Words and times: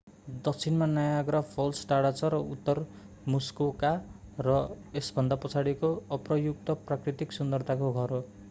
दक्षिणमा 0.45 0.85
Niagara 0.91 1.41
Falls 1.49 1.81
टाढा 1.89 2.09
छ 2.21 2.31
र 2.33 2.39
उत्तर 2.55 2.81
मुस्कोका 3.27 3.91
र 4.47 4.57
यसभन्दा 4.95 5.39
पछाडिको 5.45 5.93
अप्रयुक्त 6.13 6.77
प्राकृतिक 6.89 7.41
सुन्दरताको 7.41 7.93
घर 7.95 8.17
हो 8.17 8.23